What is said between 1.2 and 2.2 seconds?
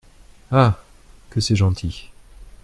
que c’est gentil!